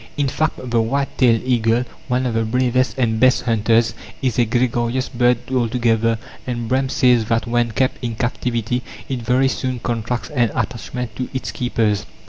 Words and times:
In 0.17 0.27
fact, 0.29 0.71
the 0.71 0.81
white 0.81 1.15
tailed 1.19 1.43
eagle 1.43 1.83
one 2.07 2.25
of 2.25 2.33
the 2.33 2.43
bravest 2.43 2.97
and 2.97 3.19
best 3.19 3.43
hunters 3.43 3.93
is 4.19 4.39
a 4.39 4.45
gregarious 4.45 5.07
bird 5.09 5.37
altogether, 5.53 6.17
and 6.47 6.67
Brehm 6.67 6.89
says 6.89 7.25
that 7.25 7.45
when 7.45 7.69
kept 7.69 8.03
in 8.03 8.15
captivity 8.15 8.81
it 9.07 9.21
very 9.21 9.47
soon 9.47 9.77
contracts 9.79 10.31
an 10.31 10.49
attachment 10.55 11.15
to 11.17 11.29
its 11.35 11.51
keepers. 11.51 12.07